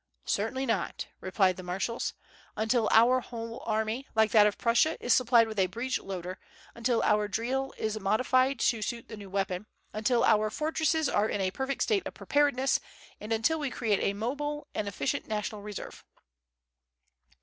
[0.25, 2.15] "Certainly not," replied the marshals,
[2.57, 6.39] "until our whole army, like that of Prussia, is supplied with a breech loader;
[6.73, 11.39] until our drill is modified to suit the new weapon; until our fortresses are in
[11.39, 12.79] a perfect state of preparedness,
[13.19, 16.03] and until we create a mobile and efficient national reserve."